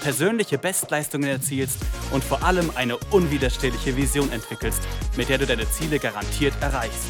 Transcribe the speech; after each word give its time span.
persönliche 0.00 0.58
Bestleistungen 0.58 1.28
erzielst 1.28 1.84
und 2.12 2.22
vor 2.22 2.42
allem 2.42 2.70
eine 2.74 2.96
unwiderstehliche 3.10 3.96
Vision 3.96 4.30
entwickelst, 4.32 4.82
mit 5.16 5.28
der 5.28 5.38
du 5.38 5.46
deine 5.46 5.68
Ziele 5.68 5.98
garantiert 5.98 6.54
erreichst. 6.60 7.08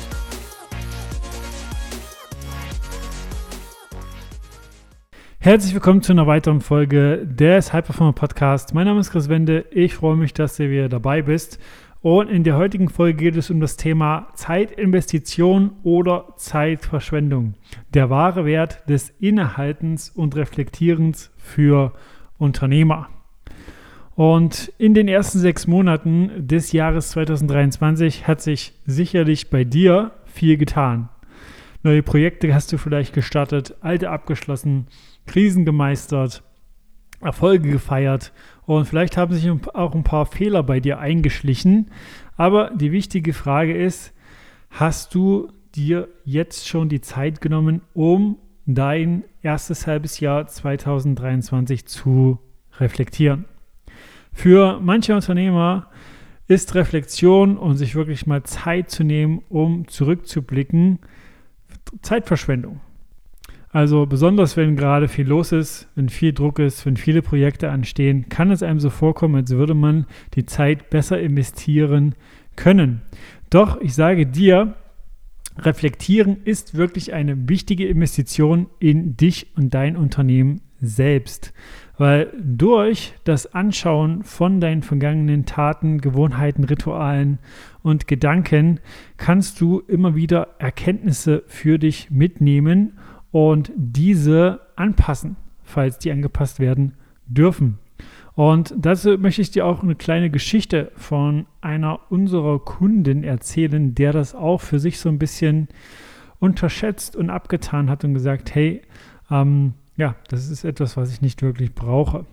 Herzlich 5.40 5.72
willkommen 5.72 6.02
zu 6.02 6.12
einer 6.12 6.26
weiteren 6.26 6.60
Folge 6.60 7.24
des 7.24 7.72
High 7.72 7.84
Performer 7.84 8.12
Podcast. 8.12 8.74
Mein 8.74 8.86
Name 8.86 9.00
ist 9.00 9.12
Chris 9.12 9.28
Wende. 9.28 9.64
Ich 9.70 9.94
freue 9.94 10.16
mich, 10.16 10.34
dass 10.34 10.56
du 10.56 10.68
wieder 10.68 10.88
dabei 10.88 11.22
bist. 11.22 11.58
Und 12.00 12.28
in 12.28 12.44
der 12.44 12.56
heutigen 12.56 12.88
Folge 12.88 13.16
geht 13.16 13.36
es 13.36 13.50
um 13.50 13.60
das 13.60 13.76
Thema 13.76 14.28
Zeitinvestition 14.34 15.72
oder 15.82 16.34
Zeitverschwendung. 16.36 17.54
Der 17.94 18.10
wahre 18.10 18.44
Wert 18.44 18.88
des 18.88 19.10
Innehaltens 19.20 20.10
und 20.10 20.36
Reflektierens 20.36 21.30
für 21.38 21.92
Unternehmer. 22.38 23.08
Und 24.14 24.72
in 24.78 24.94
den 24.94 25.06
ersten 25.06 25.38
sechs 25.38 25.66
Monaten 25.66 26.48
des 26.48 26.72
Jahres 26.72 27.10
2023 27.10 28.26
hat 28.26 28.40
sich 28.40 28.72
sicherlich 28.84 29.50
bei 29.50 29.62
dir 29.62 30.12
viel 30.24 30.56
getan. 30.56 31.08
Neue 31.84 32.02
Projekte 32.02 32.52
hast 32.52 32.72
du 32.72 32.78
vielleicht 32.78 33.14
gestartet, 33.14 33.76
alte 33.80 34.10
abgeschlossen, 34.10 34.88
Krisen 35.26 35.64
gemeistert, 35.64 36.42
Erfolge 37.20 37.70
gefeiert 37.70 38.32
und 38.66 38.86
vielleicht 38.86 39.16
haben 39.16 39.34
sich 39.34 39.48
auch 39.74 39.94
ein 39.94 40.04
paar 40.04 40.26
Fehler 40.26 40.62
bei 40.62 40.80
dir 40.80 40.98
eingeschlichen. 40.98 41.90
Aber 42.36 42.70
die 42.74 42.92
wichtige 42.92 43.32
Frage 43.32 43.76
ist, 43.76 44.12
hast 44.70 45.14
du 45.14 45.52
dir 45.74 46.08
jetzt 46.24 46.66
schon 46.66 46.88
die 46.88 47.00
Zeit 47.00 47.40
genommen, 47.40 47.82
um 47.94 48.38
dein 48.74 49.24
erstes 49.42 49.86
halbes 49.86 50.20
Jahr 50.20 50.46
2023 50.46 51.86
zu 51.86 52.38
reflektieren. 52.78 53.46
Für 54.32 54.78
manche 54.80 55.14
Unternehmer 55.14 55.88
ist 56.48 56.74
Reflexion 56.74 57.56
und 57.56 57.76
sich 57.76 57.94
wirklich 57.94 58.26
mal 58.26 58.42
Zeit 58.42 58.90
zu 58.90 59.04
nehmen, 59.04 59.42
um 59.48 59.88
zurückzublicken, 59.88 60.98
Zeitverschwendung. 62.02 62.80
Also 63.70 64.06
besonders 64.06 64.56
wenn 64.56 64.76
gerade 64.76 65.08
viel 65.08 65.26
los 65.26 65.52
ist, 65.52 65.88
wenn 65.94 66.08
viel 66.08 66.32
Druck 66.32 66.58
ist, 66.58 66.86
wenn 66.86 66.96
viele 66.96 67.22
Projekte 67.22 67.70
anstehen, 67.70 68.28
kann 68.28 68.50
es 68.50 68.62
einem 68.62 68.80
so 68.80 68.90
vorkommen, 68.90 69.36
als 69.36 69.50
würde 69.50 69.74
man 69.74 70.06
die 70.34 70.46
Zeit 70.46 70.90
besser 70.90 71.20
investieren 71.20 72.14
können. 72.56 73.02
Doch 73.50 73.80
ich 73.80 73.94
sage 73.94 74.26
dir, 74.26 74.74
Reflektieren 75.58 76.38
ist 76.44 76.74
wirklich 76.74 77.12
eine 77.12 77.48
wichtige 77.48 77.86
Investition 77.86 78.68
in 78.78 79.16
dich 79.16 79.48
und 79.56 79.74
dein 79.74 79.96
Unternehmen 79.96 80.60
selbst, 80.80 81.52
weil 81.96 82.32
durch 82.40 83.14
das 83.24 83.52
Anschauen 83.54 84.22
von 84.22 84.60
deinen 84.60 84.82
vergangenen 84.82 85.46
Taten, 85.46 86.00
Gewohnheiten, 86.00 86.62
Ritualen 86.62 87.38
und 87.82 88.06
Gedanken 88.06 88.78
kannst 89.16 89.60
du 89.60 89.80
immer 89.80 90.14
wieder 90.14 90.54
Erkenntnisse 90.58 91.42
für 91.48 91.78
dich 91.78 92.10
mitnehmen 92.10 92.98
und 93.32 93.72
diese 93.74 94.60
anpassen, 94.76 95.36
falls 95.64 95.98
die 95.98 96.12
angepasst 96.12 96.60
werden 96.60 96.94
dürfen. 97.26 97.78
Und 98.38 98.72
dazu 98.78 99.18
möchte 99.18 99.42
ich 99.42 99.50
dir 99.50 99.66
auch 99.66 99.82
eine 99.82 99.96
kleine 99.96 100.30
Geschichte 100.30 100.92
von 100.94 101.46
einer 101.60 101.98
unserer 102.08 102.60
Kunden 102.60 103.24
erzählen, 103.24 103.96
der 103.96 104.12
das 104.12 104.36
auch 104.36 104.60
für 104.60 104.78
sich 104.78 105.00
so 105.00 105.08
ein 105.08 105.18
bisschen 105.18 105.66
unterschätzt 106.38 107.16
und 107.16 107.30
abgetan 107.30 107.90
hat 107.90 108.04
und 108.04 108.14
gesagt, 108.14 108.54
hey, 108.54 108.82
ähm, 109.28 109.72
ja, 109.96 110.14
das 110.28 110.50
ist 110.50 110.62
etwas, 110.62 110.96
was 110.96 111.12
ich 111.12 111.20
nicht 111.20 111.42
wirklich 111.42 111.74
brauche. 111.74 112.26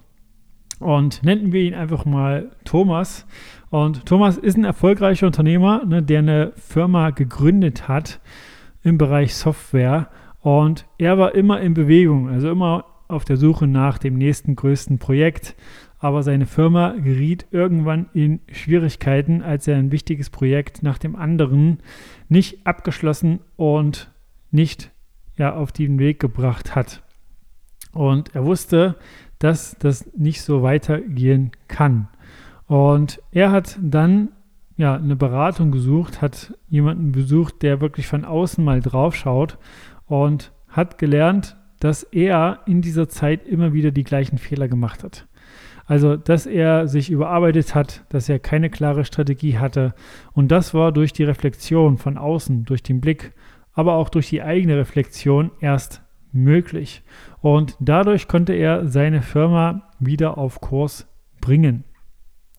Und 0.77 1.23
nennen 1.23 1.51
wir 1.51 1.63
ihn 1.63 1.73
einfach 1.73 2.05
mal 2.05 2.51
Thomas. 2.65 3.25
Und 3.71 4.05
Thomas 4.05 4.38
ist 4.38 4.57
ein 4.57 4.63
erfolgreicher 4.63 5.25
Unternehmer, 5.25 5.85
ne, 5.85 6.03
der 6.03 6.19
eine 6.19 6.51
Firma 6.55 7.09
gegründet 7.09 7.88
hat 7.88 8.19
im 8.83 8.99
Bereich 8.99 9.33
Software. 9.33 10.11
Und 10.41 10.85
er 10.99 11.17
war 11.17 11.33
immer 11.33 11.61
in 11.61 11.73
Bewegung, 11.73 12.29
also 12.29 12.51
immer 12.51 12.85
auf 13.07 13.25
der 13.25 13.38
Suche 13.38 13.65
nach 13.65 13.97
dem 13.97 14.19
nächsten 14.19 14.55
größten 14.55 14.99
Projekt 14.99 15.55
aber 16.05 16.21
seine 16.21 16.45
Firma 16.45 16.91
geriet 16.91 17.47
irgendwann 17.49 18.05
in 18.13 18.39
Schwierigkeiten, 18.51 19.41
als 19.41 19.67
er 19.67 19.77
ein 19.77 19.91
wichtiges 19.91 20.29
Projekt 20.29 20.83
nach 20.83 20.99
dem 20.99 21.16
anderen 21.16 21.79
nicht 22.29 22.67
abgeschlossen 22.67 23.39
und 23.55 24.11
nicht 24.51 24.91
ja, 25.35 25.55
auf 25.55 25.71
den 25.71 25.97
Weg 25.97 26.19
gebracht 26.19 26.75
hat. 26.75 27.01
Und 27.91 28.35
er 28.35 28.45
wusste, 28.45 28.97
dass 29.39 29.77
das 29.79 30.07
nicht 30.15 30.44
so 30.44 30.61
weitergehen 30.61 31.49
kann. 31.67 32.07
Und 32.67 33.19
er 33.31 33.49
hat 33.49 33.79
dann 33.81 34.29
ja, 34.77 34.97
eine 34.97 35.15
Beratung 35.15 35.71
gesucht, 35.71 36.21
hat 36.21 36.53
jemanden 36.69 37.13
besucht, 37.13 37.63
der 37.63 37.81
wirklich 37.81 38.05
von 38.05 38.25
außen 38.25 38.63
mal 38.63 38.79
drauf 38.79 39.15
schaut 39.15 39.57
und 40.05 40.51
hat 40.67 40.99
gelernt, 40.99 41.57
dass 41.79 42.03
er 42.03 42.59
in 42.67 42.83
dieser 42.83 43.09
Zeit 43.09 43.47
immer 43.47 43.73
wieder 43.73 43.89
die 43.89 44.03
gleichen 44.03 44.38
Fehler 44.38 44.67
gemacht 44.67 45.03
hat. 45.03 45.25
Also, 45.88 46.16
dass 46.16 46.46
er 46.47 46.88
sich 46.88 47.12
überarbeitet 47.12 47.75
hat, 47.75 48.03
dass 48.09 48.28
er 48.28 48.40
keine 48.40 48.69
klare 48.69 49.06
Strategie 49.06 49.57
hatte. 49.59 49.94
Und 50.34 50.50
das 50.50 50.73
war 50.73 50.91
durch 50.91 51.13
die 51.13 51.23
Reflexion 51.23 51.97
von 51.97 52.18
außen, 52.18 52.66
durch 52.66 52.81
den 52.81 53.01
Blick, 53.01 53.34
aber 53.73 53.94
auch 53.94 54.09
durch 54.09 54.29
die 54.29 54.41
eigene 54.41 54.78
Reflexion 54.78 55.51
erst 55.59 56.01
möglich. 56.31 57.03
Und 57.41 57.75
dadurch 57.79 58.28
konnte 58.28 58.53
er 58.53 58.88
seine 58.88 59.22
Firma 59.22 59.90
wieder 60.00 60.38
auf 60.38 60.59
Kurs 60.59 61.07
bringen. 61.40 61.84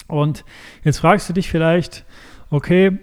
Und 0.06 0.44
jetzt 0.84 0.98
fragst 0.98 1.28
du 1.28 1.32
dich 1.32 1.50
vielleicht, 1.50 2.04
okay, 2.50 2.98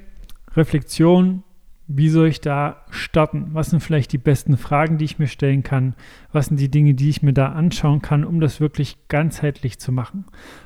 Reflexion, 0.56 1.44
wie 1.88 2.09
soll 2.09 2.27
ich 2.27 2.39
da 2.39 2.85
starten? 2.89 3.49
Was 3.51 3.69
sind 3.69 3.81
vielleicht 3.81 4.13
die 4.13 4.17
besten 4.17 4.57
Fragen, 4.57 4.97
die 4.97 5.05
ich 5.05 5.19
mir 5.19 5.27
stellen 5.27 5.63
kann? 5.63 5.95
Was 6.31 6.47
sind 6.47 6.59
die 6.59 6.71
Dinge, 6.71 6.94
die 6.94 7.09
ich 7.09 7.21
mir 7.21 7.33
da 7.33 7.51
anschauen 7.51 8.01
kann, 8.01 8.23
um 8.23 8.39
das 8.39 8.61
wirklich 8.61 8.97
ganzheitlich 9.09 9.79
zu 9.79 9.91
machen? 9.91 10.25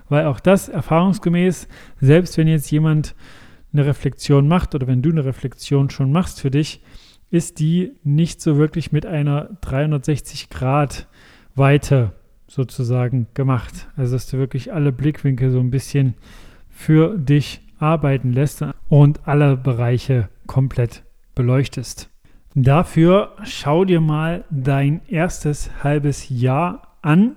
Weil 0.09 0.25
auch 0.25 0.39
das 0.39 0.69
erfahrungsgemäß, 0.69 1.67
selbst 1.99 2.37
wenn 2.37 2.47
jetzt 2.47 2.69
jemand 2.71 3.15
eine 3.73 3.85
Reflexion 3.85 4.47
macht 4.47 4.75
oder 4.75 4.87
wenn 4.87 5.01
du 5.01 5.09
eine 5.09 5.25
Reflexion 5.25 5.89
schon 5.89 6.11
machst 6.11 6.39
für 6.39 6.51
dich, 6.51 6.81
ist 7.29 7.59
die 7.59 7.93
nicht 8.03 8.39
so 8.39 8.57
wirklich 8.57 8.91
mit 8.91 9.05
einer 9.05 9.49
360 9.61 10.49
Grad 10.49 11.07
Weite 11.55 12.13
sozusagen 12.47 13.27
gemacht. 13.33 13.89
Also 13.95 14.15
dass 14.15 14.27
du 14.27 14.37
wirklich 14.37 14.71
alle 14.71 14.91
Blickwinkel 14.91 15.51
so 15.51 15.59
ein 15.59 15.71
bisschen 15.71 16.13
für 16.69 17.17
dich 17.17 17.61
arbeiten 17.79 18.31
lässt 18.31 18.63
und 18.87 19.27
alle 19.27 19.57
Bereiche 19.57 20.29
komplett 20.45 21.03
beleuchtest. 21.37 22.09
Dafür 22.55 23.33
schau 23.43 23.85
dir 23.85 24.01
mal 24.01 24.43
dein 24.49 25.01
erstes 25.07 25.69
halbes 25.83 26.27
Jahr 26.29 26.97
an 27.03 27.35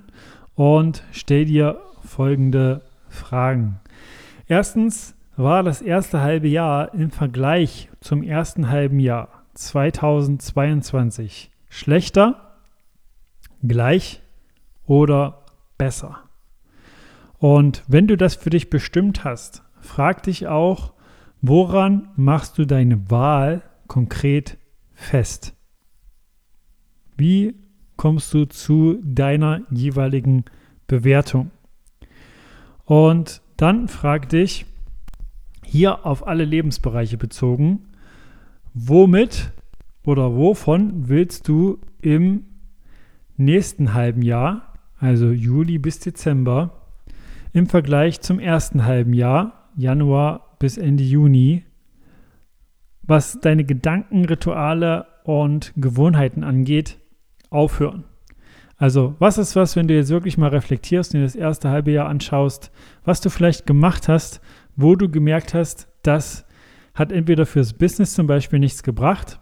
und 0.54 1.04
stell 1.12 1.44
dir 1.44 1.80
folgende 2.02 2.80
Fragen. 3.08 3.78
Erstens, 4.48 5.14
war 5.36 5.62
das 5.62 5.80
erste 5.80 6.20
halbe 6.20 6.48
Jahr 6.48 6.92
im 6.92 7.10
Vergleich 7.10 7.88
zum 8.00 8.22
ersten 8.22 8.68
halben 8.68 8.98
Jahr 8.98 9.28
2022 9.54 11.50
schlechter, 11.68 12.56
gleich 13.62 14.22
oder 14.86 15.44
besser? 15.78 16.18
Und 17.38 17.84
wenn 17.88 18.06
du 18.06 18.16
das 18.16 18.34
für 18.34 18.50
dich 18.50 18.68
bestimmt 18.70 19.24
hast, 19.24 19.62
frag 19.80 20.22
dich 20.24 20.46
auch, 20.46 20.92
woran 21.40 22.08
machst 22.16 22.58
du 22.58 22.66
deine 22.66 23.10
Wahl 23.10 23.62
konkret 23.90 24.56
fest? 24.94 25.52
Wie 27.16 27.56
kommst 27.96 28.32
du 28.32 28.44
zu 28.44 29.00
deiner 29.02 29.62
jeweiligen 29.68 30.44
Bewertung? 30.86 31.50
Und 32.84 33.42
dann 33.56 33.88
frag 33.88 34.28
dich, 34.28 34.64
hier 35.64 36.06
auf 36.06 36.26
alle 36.26 36.44
Lebensbereiche 36.44 37.18
bezogen, 37.18 37.88
womit 38.74 39.50
oder 40.06 40.36
wovon 40.36 41.08
willst 41.08 41.48
du 41.48 41.78
im 42.00 42.44
nächsten 43.36 43.92
halben 43.92 44.22
Jahr, 44.22 44.74
also 44.98 45.30
Juli 45.30 45.78
bis 45.78 45.98
Dezember, 45.98 46.86
im 47.52 47.66
Vergleich 47.66 48.20
zum 48.20 48.38
ersten 48.38 48.84
halben 48.84 49.14
Jahr, 49.14 49.68
Januar 49.76 50.56
bis 50.60 50.78
Ende 50.78 51.02
Juni, 51.02 51.64
was 53.10 53.40
deine 53.40 53.64
Gedanken, 53.64 54.24
Rituale 54.24 55.06
und 55.24 55.72
Gewohnheiten 55.76 56.44
angeht, 56.44 56.98
aufhören. 57.50 58.04
Also, 58.76 59.16
was 59.18 59.36
ist 59.36 59.56
was, 59.56 59.74
wenn 59.74 59.88
du 59.88 59.94
jetzt 59.94 60.10
wirklich 60.10 60.38
mal 60.38 60.48
reflektierst 60.48 61.12
und 61.12 61.20
dir 61.20 61.26
das 61.26 61.34
erste 61.34 61.70
halbe 61.70 61.90
Jahr 61.90 62.08
anschaust, 62.08 62.70
was 63.04 63.20
du 63.20 63.28
vielleicht 63.28 63.66
gemacht 63.66 64.08
hast, 64.08 64.40
wo 64.76 64.94
du 64.94 65.10
gemerkt 65.10 65.54
hast, 65.54 65.88
das 66.02 66.46
hat 66.94 67.10
entweder 67.10 67.46
fürs 67.46 67.72
Business 67.72 68.14
zum 68.14 68.28
Beispiel 68.28 68.60
nichts 68.60 68.84
gebracht, 68.84 69.40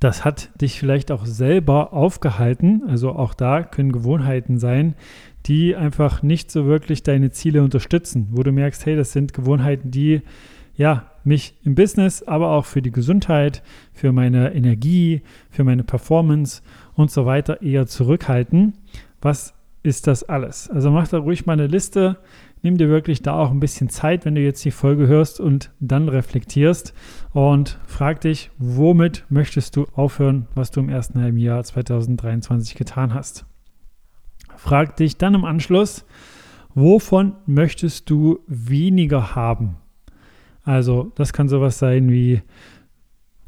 das 0.00 0.24
hat 0.24 0.50
dich 0.60 0.78
vielleicht 0.78 1.12
auch 1.12 1.26
selber 1.26 1.92
aufgehalten, 1.92 2.82
also 2.88 3.12
auch 3.12 3.34
da 3.34 3.62
können 3.62 3.92
Gewohnheiten 3.92 4.58
sein, 4.58 4.96
die 5.46 5.76
einfach 5.76 6.22
nicht 6.24 6.50
so 6.50 6.66
wirklich 6.66 7.04
deine 7.04 7.30
Ziele 7.30 7.62
unterstützen, 7.62 8.28
wo 8.32 8.42
du 8.42 8.50
merkst, 8.50 8.84
hey, 8.84 8.96
das 8.96 9.12
sind 9.12 9.32
Gewohnheiten, 9.32 9.92
die 9.92 10.22
ja 10.76 11.13
mich 11.26 11.54
im 11.64 11.74
Business, 11.74 12.22
aber 12.22 12.50
auch 12.50 12.64
für 12.64 12.82
die 12.82 12.90
Gesundheit, 12.90 13.62
für 13.92 14.12
meine 14.12 14.54
Energie, 14.54 15.22
für 15.50 15.64
meine 15.64 15.84
Performance 15.84 16.62
und 16.94 17.10
so 17.10 17.26
weiter 17.26 17.62
eher 17.62 17.86
zurückhalten. 17.86 18.74
Was 19.20 19.54
ist 19.82 20.06
das 20.06 20.24
alles? 20.24 20.70
Also 20.70 20.90
mach 20.90 21.08
da 21.08 21.18
ruhig 21.18 21.46
mal 21.46 21.52
eine 21.52 21.66
Liste. 21.66 22.18
Nimm 22.62 22.78
dir 22.78 22.88
wirklich 22.88 23.20
da 23.20 23.34
auch 23.34 23.50
ein 23.50 23.60
bisschen 23.60 23.90
Zeit, 23.90 24.24
wenn 24.24 24.34
du 24.34 24.40
jetzt 24.40 24.64
die 24.64 24.70
Folge 24.70 25.06
hörst 25.06 25.38
und 25.38 25.70
dann 25.80 26.08
reflektierst 26.08 26.94
und 27.32 27.78
frag 27.86 28.22
dich, 28.22 28.50
womit 28.56 29.26
möchtest 29.28 29.76
du 29.76 29.86
aufhören, 29.94 30.46
was 30.54 30.70
du 30.70 30.80
im 30.80 30.88
ersten 30.88 31.20
halben 31.20 31.36
Jahr 31.36 31.62
2023 31.62 32.74
getan 32.74 33.12
hast. 33.12 33.44
Frag 34.56 34.96
dich 34.96 35.18
dann 35.18 35.34
im 35.34 35.44
Anschluss, 35.44 36.06
wovon 36.74 37.34
möchtest 37.44 38.08
du 38.08 38.40
weniger 38.46 39.34
haben? 39.34 39.76
Also, 40.64 41.12
das 41.14 41.32
kann 41.32 41.48
sowas 41.48 41.78
sein 41.78 42.10
wie 42.10 42.42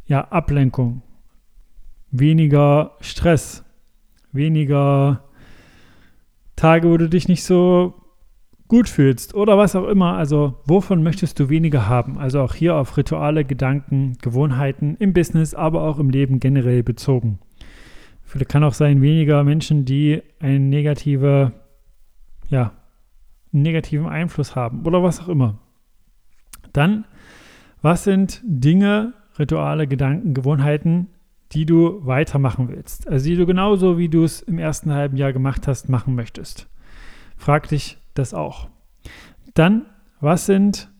ja, 0.07 0.23
Ablenkung, 0.29 1.03
weniger 2.11 2.93
Stress, 3.01 3.65
weniger 4.33 5.25
Tage, 6.55 6.89
wo 6.89 6.97
du 6.97 7.09
dich 7.09 7.29
nicht 7.29 7.43
so 7.45 7.95
gut 8.69 8.89
fühlst 8.89 9.35
oder 9.35 9.59
was 9.59 9.77
auch 9.77 9.87
immer. 9.87 10.17
Also, 10.17 10.61
wovon 10.65 11.03
möchtest 11.03 11.39
du 11.41 11.49
weniger 11.49 11.89
haben? 11.89 12.19
Also 12.19 12.41
auch 12.41 12.55
hier 12.55 12.77
auf 12.77 12.97
Rituale, 12.97 13.45
Gedanken, 13.45 14.19
Gewohnheiten 14.23 14.97
im 14.99 15.13
Business, 15.13 15.55
aber 15.55 15.83
auch 15.83 15.99
im 15.99 16.11
Leben 16.11 16.41
generell 16.41 16.83
bezogen. 16.83 17.39
Vielleicht 18.23 18.51
kann 18.51 18.65
auch 18.65 18.75
sein, 18.75 19.03
weniger 19.03 19.45
Menschen, 19.45 19.85
die 19.85 20.21
einen 20.41 20.69
negative, 20.69 21.53
ja, 22.49 22.73
einen 23.53 23.63
negativen 23.63 24.07
Einfluss 24.07 24.57
haben 24.57 24.85
oder 24.85 25.03
was 25.03 25.21
auch 25.21 25.29
immer. 25.29 25.61
Dann, 26.77 27.05
was 27.83 28.05
sind 28.05 28.41
Dinge, 28.45 29.15
Rituale, 29.39 29.87
Gedanken, 29.87 30.35
Gewohnheiten, 30.35 31.09
die 31.53 31.65
du 31.65 32.05
weitermachen 32.05 32.69
willst. 32.69 33.09
Also 33.09 33.27
die 33.27 33.37
du 33.37 33.47
genauso, 33.47 33.99
wie 33.99 34.09
du 34.09 34.25
es 34.25 34.43
im 34.43 34.59
ersten 34.59 34.93
halben 34.93 35.17
Jahr 35.17 35.33
gemacht 35.33 35.69
hast, 35.69 35.89
machen 35.89 36.15
möchtest. 36.15 36.69
Frag 37.37 37.69
dich 37.69 37.99
das 38.15 38.35
auch. 38.35 38.69
Dann, 39.55 39.87
was 40.21 40.47
sind 40.47 40.91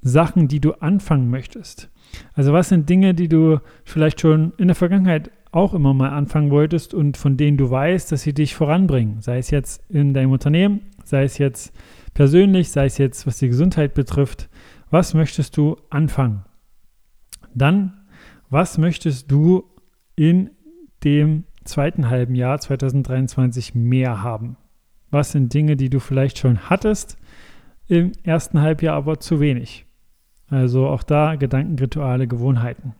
Sachen, 0.00 0.48
die 0.48 0.60
du 0.60 0.72
anfangen 0.72 1.30
möchtest? 1.30 1.90
Also 2.34 2.52
was 2.52 2.68
sind 2.68 2.88
Dinge, 2.88 3.14
die 3.14 3.28
du 3.28 3.60
vielleicht 3.84 4.20
schon 4.20 4.52
in 4.56 4.68
der 4.68 4.74
Vergangenheit 4.74 5.30
auch 5.52 5.74
immer 5.74 5.94
mal 5.94 6.10
anfangen 6.10 6.50
wolltest 6.50 6.92
und 6.92 7.16
von 7.16 7.36
denen 7.36 7.56
du 7.56 7.70
weißt, 7.70 8.12
dass 8.12 8.22
sie 8.22 8.34
dich 8.34 8.54
voranbringen? 8.54 9.20
Sei 9.20 9.38
es 9.38 9.50
jetzt 9.50 9.82
in 9.90 10.12
deinem 10.14 10.32
Unternehmen, 10.32 10.80
sei 11.04 11.24
es 11.24 11.38
jetzt 11.38 11.72
persönlich, 12.14 12.70
sei 12.70 12.86
es 12.86 12.98
jetzt, 12.98 13.26
was 13.26 13.38
die 13.38 13.48
Gesundheit 13.48 13.94
betrifft. 13.94 14.48
Was 14.90 15.14
möchtest 15.14 15.56
du 15.56 15.76
anfangen? 15.90 16.44
Dann 17.54 17.98
was 18.50 18.78
möchtest 18.78 19.30
du 19.30 19.64
in 20.16 20.50
dem 21.04 21.44
zweiten 21.64 22.08
halben 22.08 22.34
Jahr 22.34 22.58
2023 22.58 23.74
mehr 23.74 24.22
haben? 24.22 24.56
Was 25.10 25.32
sind 25.32 25.52
Dinge, 25.52 25.76
die 25.76 25.90
du 25.90 26.00
vielleicht 26.00 26.38
schon 26.38 26.70
hattest 26.70 27.18
im 27.88 28.12
ersten 28.22 28.60
Halbjahr, 28.60 28.96
aber 28.96 29.20
zu 29.20 29.40
wenig? 29.40 29.84
Also 30.48 30.86
auch 30.88 31.02
da 31.02 31.36
Gedankenrituale, 31.36 32.26
Gewohnheiten. 32.26 32.94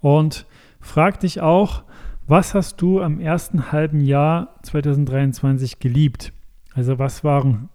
Und 0.00 0.46
frag 0.80 1.18
dich 1.18 1.40
auch, 1.40 1.82
was 2.28 2.54
hast 2.54 2.80
du 2.80 3.00
am 3.00 3.18
ersten 3.18 3.72
halben 3.72 4.00
Jahr 4.00 4.54
2023 4.62 5.80
geliebt? 5.80 6.32
Also 6.74 7.00
was 7.00 7.24
waren 7.24 7.70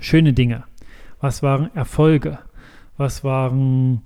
schöne 0.00 0.34
Dinge? 0.34 0.64
Was 1.18 1.42
waren 1.42 1.74
Erfolge? 1.74 2.38
Was 2.96 3.24
waren 3.24 4.02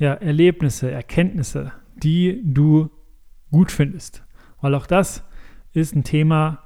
ja, 0.00 0.14
Erlebnisse, 0.14 0.90
Erkenntnisse, 0.90 1.72
die 1.94 2.40
du 2.42 2.90
gut 3.52 3.70
findest. 3.70 4.24
Weil 4.60 4.74
auch 4.74 4.86
das 4.86 5.24
ist 5.72 5.94
ein 5.94 6.04
Thema, 6.04 6.60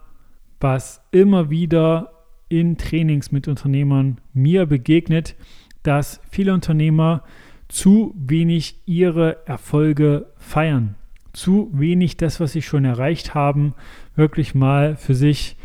was 0.60 1.02
immer 1.10 1.50
wieder 1.50 2.12
in 2.48 2.78
Trainings 2.78 3.32
mit 3.32 3.48
Unternehmern 3.48 4.20
mir 4.32 4.66
begegnet, 4.66 5.34
dass 5.82 6.20
viele 6.30 6.54
Unternehmer 6.54 7.24
zu 7.68 8.14
wenig 8.16 8.82
ihre 8.86 9.44
Erfolge 9.46 10.26
feiern, 10.36 10.94
zu 11.32 11.70
wenig 11.72 12.16
das, 12.16 12.38
was 12.38 12.52
sie 12.52 12.62
schon 12.62 12.84
erreicht 12.84 13.34
haben, 13.34 13.74
wirklich 14.14 14.54
mal 14.54 14.96
für 14.96 15.14
sich 15.14 15.56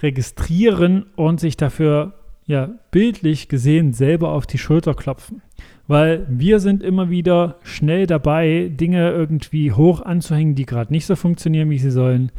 registrieren 0.00 1.06
und 1.14 1.40
sich 1.40 1.58
dafür 1.58 2.17
ja 2.48 2.70
bildlich 2.90 3.48
gesehen 3.48 3.92
selber 3.92 4.32
auf 4.32 4.48
die 4.48 4.58
Schulter 4.58 4.94
klopfen 4.94 5.42
weil 5.88 6.26
wir 6.28 6.60
sind 6.60 6.82
immer 6.82 7.10
wieder 7.10 7.56
schnell 7.64 8.06
dabei, 8.06 8.70
Dinge 8.72 9.10
irgendwie 9.10 9.72
hoch 9.72 10.02
anzuhängen, 10.02 10.54
die 10.54 10.66
gerade 10.66 10.92
nicht 10.92 11.06
so 11.06 11.16
funktionieren, 11.16 11.70
wie 11.70 11.78
sie 11.78 11.90
sollen, 11.90 12.30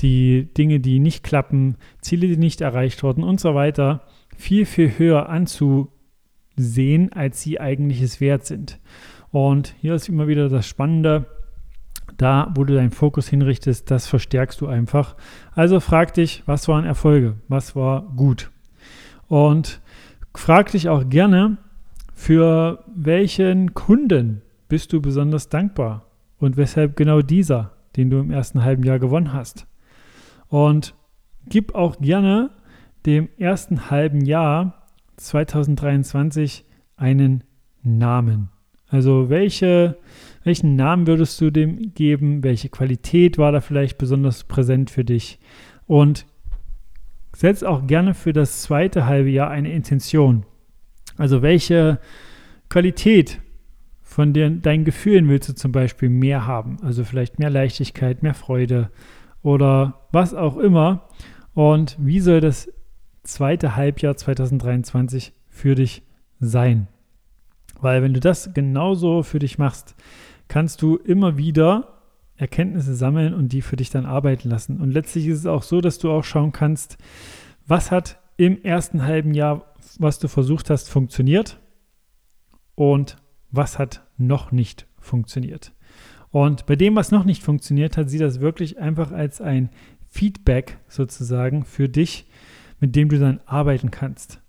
die 0.00 0.48
Dinge, 0.56 0.80
die 0.80 1.00
nicht 1.00 1.24
klappen, 1.24 1.76
Ziele, 2.00 2.28
die 2.28 2.36
nicht 2.36 2.60
erreicht 2.60 3.02
wurden 3.02 3.24
und 3.24 3.40
so 3.40 3.54
weiter, 3.54 4.02
viel, 4.36 4.64
viel 4.64 4.96
höher 4.96 5.28
anzusehen, 5.28 7.12
als 7.12 7.42
sie 7.42 7.60
eigentlich 7.60 8.00
es 8.00 8.20
wert 8.20 8.46
sind. 8.46 8.78
Und 9.32 9.74
hier 9.80 9.94
ist 9.94 10.08
immer 10.08 10.28
wieder 10.28 10.48
das 10.48 10.66
Spannende, 10.66 11.26
da, 12.16 12.52
wo 12.54 12.62
du 12.62 12.74
deinen 12.74 12.92
Fokus 12.92 13.28
hinrichtest, 13.28 13.90
das 13.90 14.06
verstärkst 14.06 14.60
du 14.60 14.68
einfach. 14.68 15.16
Also 15.52 15.80
frag 15.80 16.14
dich, 16.14 16.44
was 16.46 16.68
waren 16.68 16.84
Erfolge? 16.84 17.34
Was 17.48 17.74
war 17.74 18.02
gut? 18.16 18.52
Und 19.34 19.80
frag 20.32 20.70
dich 20.70 20.88
auch 20.88 21.08
gerne, 21.08 21.56
für 22.14 22.84
welchen 22.94 23.74
Kunden 23.74 24.42
bist 24.68 24.92
du 24.92 25.02
besonders 25.02 25.48
dankbar 25.48 26.06
und 26.38 26.56
weshalb 26.56 26.94
genau 26.94 27.20
dieser, 27.20 27.72
den 27.96 28.10
du 28.10 28.20
im 28.20 28.30
ersten 28.30 28.62
halben 28.62 28.84
Jahr 28.84 29.00
gewonnen 29.00 29.32
hast? 29.32 29.66
Und 30.46 30.94
gib 31.48 31.74
auch 31.74 31.98
gerne 32.00 32.50
dem 33.06 33.28
ersten 33.36 33.90
halben 33.90 34.24
Jahr 34.24 34.86
2023 35.16 36.64
einen 36.96 37.42
Namen. 37.82 38.50
Also 38.86 39.30
welche, 39.30 39.96
welchen 40.44 40.76
Namen 40.76 41.08
würdest 41.08 41.40
du 41.40 41.50
dem 41.50 41.92
geben? 41.92 42.44
Welche 42.44 42.68
Qualität 42.68 43.36
war 43.36 43.50
da 43.50 43.60
vielleicht 43.60 43.98
besonders 43.98 44.44
präsent 44.44 44.90
für 44.90 45.04
dich? 45.04 45.40
Und 45.88 46.24
setz 47.34 47.62
auch 47.62 47.86
gerne 47.86 48.14
für 48.14 48.32
das 48.32 48.62
zweite 48.62 49.06
halbe 49.06 49.30
Jahr 49.30 49.50
eine 49.50 49.72
Intention. 49.72 50.44
Also 51.16 51.42
welche 51.42 51.98
Qualität 52.68 53.40
von 54.02 54.32
den, 54.32 54.62
deinen 54.62 54.84
Gefühlen 54.84 55.28
willst 55.28 55.48
du 55.48 55.54
zum 55.54 55.72
Beispiel 55.72 56.08
mehr 56.08 56.46
haben? 56.46 56.76
Also 56.82 57.04
vielleicht 57.04 57.38
mehr 57.38 57.50
Leichtigkeit, 57.50 58.22
mehr 58.22 58.34
Freude 58.34 58.90
oder 59.42 60.06
was 60.12 60.34
auch 60.34 60.56
immer. 60.56 61.08
Und 61.52 61.96
wie 62.00 62.20
soll 62.20 62.40
das 62.40 62.72
zweite 63.22 63.76
Halbjahr 63.76 64.16
2023 64.16 65.32
für 65.48 65.74
dich 65.74 66.02
sein? 66.40 66.88
Weil 67.80 68.02
wenn 68.02 68.14
du 68.14 68.20
das 68.20 68.54
genauso 68.54 69.22
für 69.22 69.38
dich 69.38 69.58
machst, 69.58 69.94
kannst 70.48 70.82
du 70.82 70.96
immer 70.96 71.36
wieder 71.36 71.93
Erkenntnisse 72.36 72.94
sammeln 72.94 73.34
und 73.34 73.52
die 73.52 73.62
für 73.62 73.76
dich 73.76 73.90
dann 73.90 74.06
arbeiten 74.06 74.48
lassen. 74.48 74.80
Und 74.80 74.90
letztlich 74.90 75.26
ist 75.26 75.38
es 75.40 75.46
auch 75.46 75.62
so, 75.62 75.80
dass 75.80 75.98
du 75.98 76.10
auch 76.10 76.24
schauen 76.24 76.52
kannst, 76.52 76.98
was 77.66 77.90
hat 77.90 78.18
im 78.36 78.62
ersten 78.62 79.04
halben 79.04 79.34
Jahr 79.34 79.74
was 79.98 80.18
du 80.18 80.28
versucht 80.28 80.70
hast, 80.70 80.88
funktioniert 80.88 81.60
und 82.74 83.16
was 83.50 83.78
hat 83.78 84.02
noch 84.16 84.52
nicht 84.52 84.86
funktioniert. 84.98 85.72
Und 86.30 86.66
bei 86.66 86.74
dem, 86.74 86.96
was 86.96 87.12
noch 87.12 87.24
nicht 87.24 87.42
funktioniert 87.42 87.96
hat, 87.96 88.10
sieh 88.10 88.18
das 88.18 88.40
wirklich 88.40 88.78
einfach 88.78 89.12
als 89.12 89.40
ein 89.40 89.70
Feedback 90.08 90.78
sozusagen 90.88 91.64
für 91.64 91.88
dich, 91.88 92.26
mit 92.80 92.96
dem 92.96 93.08
du 93.08 93.18
dann 93.18 93.40
arbeiten 93.46 93.90
kannst. 93.90 94.42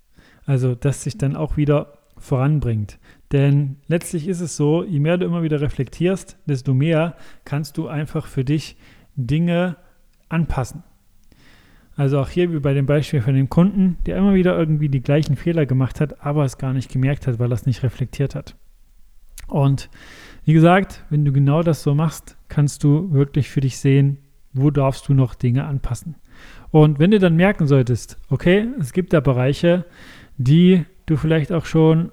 Also, 0.46 0.76
das 0.76 1.04
sich 1.04 1.18
dann 1.18 1.36
auch 1.36 1.58
wieder 1.58 2.00
voranbringt. 2.18 3.00
Denn 3.36 3.76
letztlich 3.90 4.30
ist 4.30 4.40
es 4.40 4.56
so, 4.56 4.86
je 4.86 5.02
mehr 5.02 5.18
du 5.18 5.26
immer 5.26 5.44
wieder 5.44 5.60
reflektierst, 5.60 6.38
desto 6.46 6.74
mehr 6.74 7.18
kannst 7.44 7.78
du 7.78 7.90
einfach 7.90 8.28
für 8.28 8.46
dich 8.46 8.78
Dinge 9.18 9.76
anpassen. 10.30 10.84
Also 11.98 12.22
auch 12.22 12.30
hier 12.30 12.54
wie 12.54 12.62
bei 12.62 12.74
dem 12.74 12.86
Beispiel 12.86 13.20
von 13.20 13.34
dem 13.34 13.50
Kunden, 13.50 13.98
der 14.06 14.16
immer 14.16 14.36
wieder 14.36 14.58
irgendwie 14.58 14.88
die 14.88 15.02
gleichen 15.02 15.36
Fehler 15.36 15.66
gemacht 15.66 16.00
hat, 16.00 16.24
aber 16.26 16.46
es 16.46 16.58
gar 16.58 16.72
nicht 16.72 16.90
gemerkt 16.90 17.28
hat, 17.28 17.38
weil 17.38 17.52
er 17.52 17.56
es 17.56 17.66
nicht 17.66 17.84
reflektiert 17.84 18.36
hat. 18.36 18.56
Und 19.50 19.90
Wie 20.46 20.54
gesagt, 20.54 21.04
wenn 21.10 21.26
du 21.26 21.34
genau 21.34 21.64
das 21.64 21.82
so 21.82 21.96
machst, 21.96 22.38
kannst 22.50 22.84
du 22.84 23.12
wirklich 23.12 23.50
für 23.50 23.62
dich 23.62 23.80
sehen, 23.80 24.20
wo 24.54 24.70
darfst 24.70 25.10
du 25.10 25.16
noch 25.16 25.34
Dinge 25.34 25.66
anpassen. 25.66 26.16
Und 26.70 27.00
wenn 27.00 27.12
du 27.12 27.18
dann 27.18 27.36
merken 27.36 27.66
solltest, 27.66 28.18
okay, 28.30 28.68
es 28.80 28.94
gibt 28.94 29.12
da 29.12 29.20
Bereiche, 29.20 29.86
die 30.38 30.86
du 31.08 31.18
vielleicht 31.18 31.52
auch 31.52 31.66
schon 31.66 32.12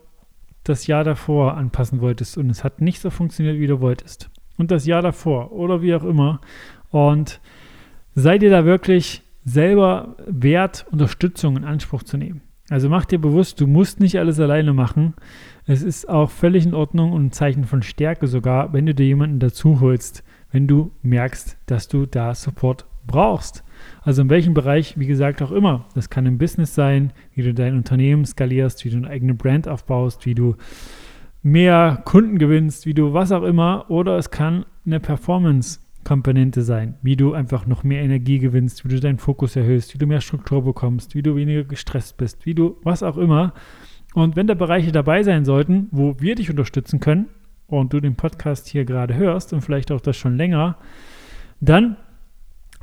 das 0.64 0.86
Jahr 0.86 1.04
davor 1.04 1.56
anpassen 1.56 2.00
wolltest 2.00 2.38
und 2.38 2.50
es 2.50 2.64
hat 2.64 2.80
nicht 2.80 3.00
so 3.00 3.10
funktioniert, 3.10 3.58
wie 3.58 3.66
du 3.66 3.80
wolltest. 3.80 4.30
Und 4.56 4.70
das 4.70 4.86
Jahr 4.86 5.02
davor 5.02 5.52
oder 5.52 5.82
wie 5.82 5.94
auch 5.94 6.04
immer. 6.04 6.40
Und 6.90 7.40
sei 8.14 8.38
dir 8.38 8.50
da 8.50 8.64
wirklich 8.64 9.22
selber 9.44 10.16
wert, 10.26 10.86
Unterstützung 10.90 11.56
in 11.56 11.64
Anspruch 11.64 12.02
zu 12.02 12.16
nehmen. 12.16 12.42
Also 12.70 12.88
mach 12.88 13.04
dir 13.04 13.18
bewusst, 13.18 13.60
du 13.60 13.66
musst 13.66 14.00
nicht 14.00 14.18
alles 14.18 14.38
alleine 14.38 14.72
machen. 14.72 15.14
Es 15.66 15.82
ist 15.82 16.08
auch 16.08 16.30
völlig 16.30 16.64
in 16.64 16.74
Ordnung 16.74 17.12
und 17.12 17.26
ein 17.26 17.32
Zeichen 17.32 17.64
von 17.64 17.82
Stärke 17.82 18.26
sogar, 18.26 18.72
wenn 18.72 18.86
du 18.86 18.94
dir 18.94 19.06
jemanden 19.06 19.40
dazu 19.40 19.80
holst, 19.80 20.22
wenn 20.52 20.66
du 20.68 20.92
merkst, 21.02 21.58
dass 21.66 21.88
du 21.88 22.06
da 22.06 22.34
Support 22.34 22.86
brauchst. 23.06 23.64
Also 24.02 24.22
in 24.22 24.30
welchem 24.30 24.54
Bereich, 24.54 24.98
wie 24.98 25.06
gesagt, 25.06 25.42
auch 25.42 25.52
immer. 25.52 25.86
Das 25.94 26.10
kann 26.10 26.26
im 26.26 26.38
Business 26.38 26.74
sein, 26.74 27.12
wie 27.34 27.42
du 27.42 27.54
dein 27.54 27.76
Unternehmen 27.76 28.24
skalierst, 28.24 28.84
wie 28.84 28.90
du 28.90 28.96
eine 28.96 29.08
eigene 29.08 29.34
Brand 29.34 29.68
aufbaust, 29.68 30.26
wie 30.26 30.34
du 30.34 30.56
mehr 31.42 32.02
Kunden 32.04 32.38
gewinnst, 32.38 32.86
wie 32.86 32.94
du 32.94 33.12
was 33.12 33.32
auch 33.32 33.42
immer. 33.42 33.86
Oder 33.90 34.16
es 34.16 34.30
kann 34.30 34.64
eine 34.86 35.00
Performance-Komponente 35.00 36.62
sein, 36.62 36.96
wie 37.02 37.16
du 37.16 37.32
einfach 37.32 37.66
noch 37.66 37.84
mehr 37.84 38.02
Energie 38.02 38.38
gewinnst, 38.38 38.84
wie 38.84 38.88
du 38.88 39.00
deinen 39.00 39.18
Fokus 39.18 39.56
erhöhst, 39.56 39.94
wie 39.94 39.98
du 39.98 40.06
mehr 40.06 40.20
Struktur 40.20 40.64
bekommst, 40.64 41.14
wie 41.14 41.22
du 41.22 41.36
weniger 41.36 41.64
gestresst 41.64 42.16
bist, 42.16 42.46
wie 42.46 42.54
du 42.54 42.76
was 42.82 43.02
auch 43.02 43.16
immer. 43.16 43.54
Und 44.14 44.36
wenn 44.36 44.46
da 44.46 44.54
Bereiche 44.54 44.92
dabei 44.92 45.22
sein 45.22 45.44
sollten, 45.44 45.88
wo 45.90 46.16
wir 46.20 46.34
dich 46.34 46.50
unterstützen 46.50 47.00
können 47.00 47.28
und 47.66 47.92
du 47.92 48.00
den 48.00 48.14
Podcast 48.14 48.68
hier 48.68 48.84
gerade 48.84 49.14
hörst 49.14 49.52
und 49.52 49.62
vielleicht 49.62 49.90
auch 49.90 50.00
das 50.00 50.16
schon 50.16 50.36
länger, 50.36 50.76
dann 51.60 51.96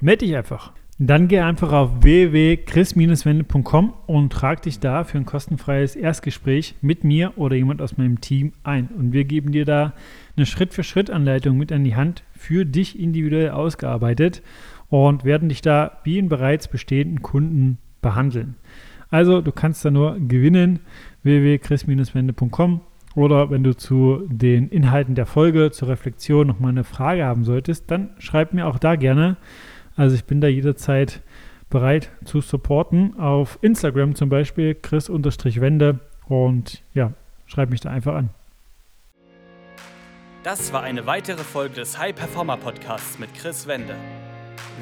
melde 0.01 0.25
dich 0.25 0.35
einfach. 0.35 0.73
Dann 1.01 1.29
geh 1.29 1.39
einfach 1.39 1.71
auf 1.71 2.03
www.chris-wende.com 2.03 3.93
und 4.05 4.33
trag 4.33 4.61
dich 4.63 4.81
da 4.81 5.05
für 5.05 5.17
ein 5.17 5.25
kostenfreies 5.25 5.95
Erstgespräch 5.95 6.75
mit 6.81 7.05
mir 7.05 7.37
oder 7.37 7.55
jemand 7.55 7.81
aus 7.81 7.97
meinem 7.97 8.19
Team 8.19 8.51
ein. 8.63 8.89
Und 8.89 9.13
wir 9.13 9.23
geben 9.23 9.53
dir 9.53 9.63
da 9.63 9.93
eine 10.35 10.45
Schritt-für-Schritt-Anleitung 10.45 11.57
mit 11.57 11.71
an 11.71 11.85
die 11.85 11.95
Hand, 11.95 12.23
für 12.33 12.65
dich 12.65 12.99
individuell 12.99 13.51
ausgearbeitet 13.51 14.41
und 14.89 15.23
werden 15.23 15.47
dich 15.47 15.61
da 15.61 15.99
wie 16.03 16.17
in 16.17 16.27
bereits 16.27 16.67
bestehenden 16.67 17.21
Kunden 17.21 17.77
behandeln. 18.01 18.55
Also 19.09 19.39
du 19.39 19.53
kannst 19.53 19.85
da 19.85 19.91
nur 19.91 20.19
gewinnen, 20.19 20.79
www.chris-wende.com 21.23 22.81
oder 23.15 23.49
wenn 23.49 23.63
du 23.63 23.75
zu 23.75 24.27
den 24.27 24.67
Inhalten 24.67 25.15
der 25.15 25.25
Folge, 25.25 25.71
zur 25.71 25.87
Reflexion 25.87 26.45
nochmal 26.45 26.71
eine 26.71 26.83
Frage 26.83 27.25
haben 27.25 27.43
solltest, 27.43 27.89
dann 27.89 28.09
schreib 28.19 28.53
mir 28.53 28.67
auch 28.67 28.79
da 28.79 28.95
gerne. 28.95 29.37
Also 29.99 30.15
ich 30.15 30.23
bin 30.23 30.39
da 30.39 30.47
jederzeit 30.47 31.21
bereit 31.69 32.09
zu 32.23 32.39
supporten. 32.39 33.19
Auf 33.19 33.59
Instagram 33.61 34.15
zum 34.15 34.29
Beispiel 34.29 34.73
chris-wende 34.73 35.99
und 36.29 36.83
ja, 36.93 37.11
schreib 37.47 37.69
mich 37.69 37.81
da 37.81 37.89
einfach 37.89 38.15
an. 38.15 38.29
Das 40.43 40.71
war 40.71 40.83
eine 40.83 41.05
weitere 41.05 41.43
Folge 41.43 41.75
des 41.75 41.99
High 41.99 42.15
Performer 42.15 42.55
Podcasts 42.55 43.19
mit 43.19 43.33
Chris 43.33 43.67
Wende. 43.67 43.93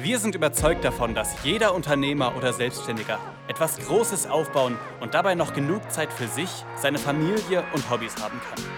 Wir 0.00 0.20
sind 0.20 0.36
überzeugt 0.36 0.84
davon, 0.84 1.16
dass 1.16 1.42
jeder 1.42 1.74
Unternehmer 1.74 2.36
oder 2.36 2.52
Selbstständiger 2.52 3.18
etwas 3.48 3.76
Großes 3.88 4.28
aufbauen 4.28 4.76
und 5.00 5.14
dabei 5.14 5.34
noch 5.34 5.52
genug 5.52 5.90
Zeit 5.90 6.12
für 6.12 6.28
sich, 6.28 6.64
seine 6.76 6.98
Familie 6.98 7.64
und 7.74 7.90
Hobbys 7.90 8.14
haben 8.22 8.38
kann. 8.48 8.77